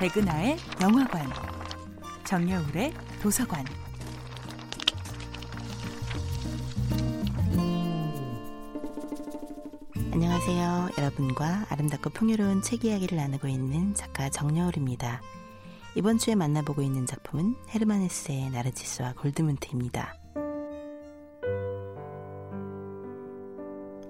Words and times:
백은하의 0.00 0.56
영화관, 0.80 1.28
정여울의 2.24 2.94
도서관. 3.20 3.66
안녕하세요. 10.10 10.88
여러분과 10.96 11.66
아름답고 11.68 12.08
풍요로운 12.10 12.62
책 12.62 12.86
이야기를 12.86 13.18
나누고 13.18 13.46
있는 13.46 13.94
작가 13.94 14.30
정여울입니다. 14.30 15.20
이번 15.94 16.16
주에 16.16 16.34
만나보고 16.34 16.80
있는 16.80 17.04
작품은 17.04 17.56
헤르만 17.68 18.00
헤스의 18.00 18.48
나르치스와 18.52 19.12
골드문트입니다. 19.18 20.14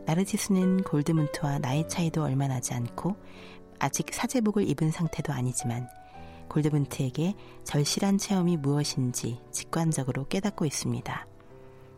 나르치스는 0.06 0.84
골드문트와 0.84 1.58
나이 1.58 1.88
차이도 1.88 2.22
얼마 2.22 2.46
나지 2.46 2.74
않고 2.74 3.16
아직 3.80 4.12
사제복을 4.12 4.68
입은 4.68 4.90
상태도 4.92 5.32
아니지만 5.32 5.88
골드문트에게 6.48 7.34
절실한 7.64 8.18
체험이 8.18 8.56
무엇인지 8.56 9.40
직관적으로 9.50 10.26
깨닫고 10.28 10.64
있습니다. 10.66 11.26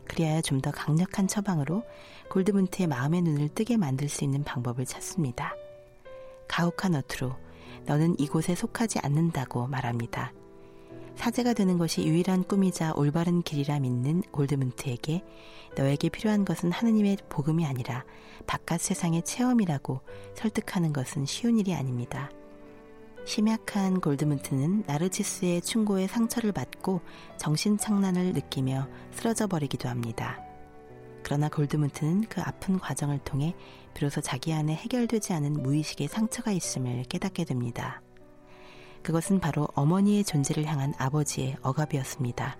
그리하여 0.08 0.40
좀 0.42 0.60
더 0.60 0.70
강력한 0.70 1.26
처방으로 1.26 1.84
골드문트의 2.30 2.86
마음의 2.86 3.22
눈을 3.22 3.48
뜨게 3.50 3.76
만들 3.76 4.08
수 4.08 4.24
있는 4.24 4.44
방법을 4.44 4.84
찾습니다. 4.86 5.54
가혹한 6.48 6.94
어투로 6.94 7.34
너는 7.86 8.16
이곳에 8.18 8.54
속하지 8.54 9.00
않는다고 9.02 9.66
말합니다. 9.66 10.32
사제가 11.16 11.52
되는 11.52 11.78
것이 11.78 12.04
유일한 12.06 12.44
꿈이자 12.44 12.92
올바른 12.96 13.42
길이라 13.42 13.80
믿는 13.80 14.22
골드문트에게 14.32 15.22
너에게 15.76 16.08
필요한 16.08 16.44
것은 16.44 16.72
하느님의 16.72 17.18
복음이 17.28 17.64
아니라 17.66 18.04
바깥 18.46 18.80
세상의 18.80 19.22
체험이라고 19.22 20.00
설득하는 20.34 20.92
것은 20.92 21.26
쉬운 21.26 21.58
일이 21.58 21.74
아닙니다. 21.74 22.30
심약한 23.24 24.00
골드문트는 24.00 24.84
나르치스의 24.86 25.62
충고에 25.62 26.08
상처를 26.08 26.50
받고 26.52 27.00
정신착란을 27.36 28.32
느끼며 28.32 28.88
쓰러져 29.12 29.46
버리기도 29.46 29.88
합니다. 29.88 30.40
그러나 31.22 31.48
골드문트는 31.48 32.24
그 32.28 32.40
아픈 32.40 32.80
과정을 32.80 33.20
통해 33.20 33.54
비로소 33.94 34.20
자기 34.20 34.52
안에 34.52 34.74
해결되지 34.74 35.32
않은 35.34 35.62
무의식의 35.62 36.08
상처가 36.08 36.50
있음을 36.50 37.04
깨닫게 37.04 37.44
됩니다. 37.44 38.02
그것은 39.02 39.40
바로 39.40 39.68
어머니의 39.74 40.24
존재를 40.24 40.64
향한 40.66 40.94
아버지의 40.98 41.56
억압이었습니다. 41.62 42.56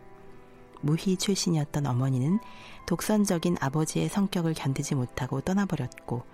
무희 0.80 1.16
출신이었던 1.16 1.86
어머니는 1.86 2.40
독선적인 2.86 3.56
아버지의 3.60 4.08
성격을 4.08 4.54
견디지 4.54 4.96
못하고 4.96 5.40
떠나버렸고 5.40 6.24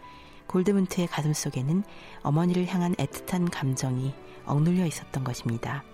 골드문트의 0.46 1.06
가슴 1.08 1.34
속에는 1.34 1.84
어머니를 2.22 2.66
향한 2.66 2.94
애틋한 2.94 3.50
감정이 3.52 4.14
억눌려 4.46 4.86
있었던 4.86 5.22
것입니다. 5.22 5.84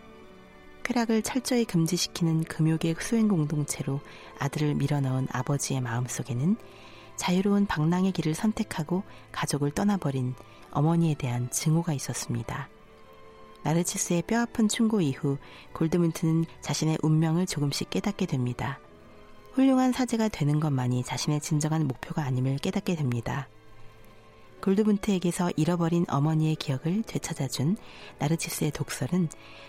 쾌락을 0.85 1.23
철저히 1.23 1.65
금지시키는 1.65 2.45
금욕의 2.45 2.95
수행 3.01 3.27
공동체로 3.27 4.01
아들을 4.39 4.75
밀어넣은 4.75 5.29
아버지의 5.33 5.81
마음 5.81 6.07
속에는 6.07 6.57
자유로운 7.17 7.67
방랑의 7.67 8.13
길을 8.13 8.35
선택하고 8.35 9.03
가족을 9.33 9.71
떠나버린 9.73 10.35
어머니에 10.71 11.15
대한 11.15 11.51
증오가 11.51 11.93
있었습니다. 11.93 12.69
나르치스의 13.65 14.23
뼈아픈 14.23 14.69
충고 14.69 15.01
이후 15.01 15.39
골드문트는 15.73 16.45
자신의 16.61 16.99
운명을 17.03 17.47
조금씩 17.47 17.91
깨닫게 17.91 18.27
됩니다. 18.27 18.79
훌륭한 19.55 19.93
사제가 19.93 20.29
되는 20.29 20.61
것만이 20.61 21.03
자신의 21.05 21.41
진정한 21.41 21.87
목표가 21.87 22.23
아님을 22.25 22.59
깨닫게 22.59 22.95
됩니다. 22.95 23.49
골드문트에게서 24.63 25.51
잃어버린 25.57 26.07
어머니의 26.09 26.57
기억을 26.57 27.03
되찾아준 27.07 27.77
나르치스의 28.19 28.71
독설은 28.71 29.29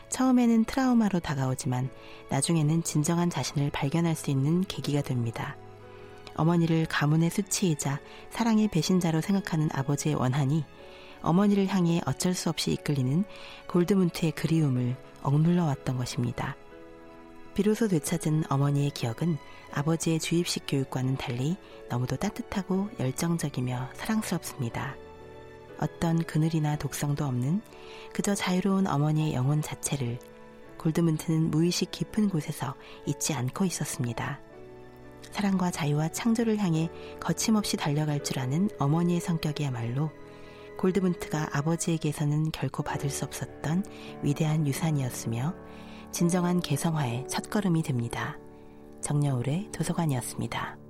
처음에는 0.10 0.64
트라우마로 0.66 1.20
다가오지만 1.20 1.90
나중에는 2.30 2.84
진정한 2.84 3.30
자신을 3.30 3.72
발견할 3.72 4.16
수 4.16 4.32
있는 4.32 4.62
계기가 4.62 5.02
됩니다. 5.02 5.58
어머니를 6.36 6.86
가문의 6.86 7.30
수치이자 7.30 8.00
사랑의 8.30 8.70
배신자로 8.70 9.22
생각하는 9.22 9.70
아버지의 9.74 10.16
원한이 10.16 10.64
어머니를 11.26 11.68
향해 11.68 12.02
어쩔 12.06 12.34
수 12.34 12.50
없이 12.50 12.72
이끌리는 12.72 13.26
골드문트의 13.68 14.32
그리움을 14.34 14.96
억눌러 15.24 15.66
왔던 15.66 15.98
것입니다. 15.98 16.56
비로소 17.56 17.88
되찾은 17.88 18.44
어머니의 18.50 18.92
기억은 18.92 19.38
아버지의 19.74 20.20
주입식 20.20 20.66
교육과는 20.68 21.18
달리 21.18 21.58
너무도 21.90 22.18
따뜻하고 22.18 22.90
열정적이며 23.00 23.90
사랑스럽습니다. 23.94 24.96
어떤 25.80 26.24
그늘이나 26.24 26.78
독성도 26.78 27.26
없는 27.26 27.62
그저 28.14 28.36
자유로운 28.36 28.88
어머니의 28.88 29.34
영혼 29.34 29.62
자체를 29.62 30.20
골드문트는 30.78 31.50
무의식 31.50 31.92
깊은 31.92 32.30
곳에서 32.30 32.76
잊지 33.06 33.34
않고 33.34 33.66
있었습니다. 33.66 34.40
사랑과 35.32 35.72
자유와 35.72 36.10
창조를 36.10 36.58
향해 36.60 36.90
거침없이 37.20 37.76
달려갈 37.76 38.24
줄 38.24 38.40
아는 38.40 38.70
어머니의 38.80 39.20
성격이야말로 39.20 40.12
골드문트가 40.78 41.50
아버지에게서는 41.54 42.52
결코 42.52 42.84
받을 42.84 43.10
수 43.10 43.26
없었던 43.26 43.84
위대한 44.22 44.68
유산이었으며 44.68 45.54
진정한 46.12 46.60
개성화의 46.60 47.28
첫걸음이 47.28 47.84
됩니다. 47.84 48.38
정여울의 49.02 49.70
도서관이었습니다. 49.72 50.85